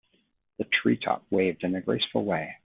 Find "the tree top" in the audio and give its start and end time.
0.57-1.23